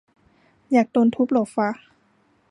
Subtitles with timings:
[0.71, 1.69] อยากโดนทุบเหรอฟะ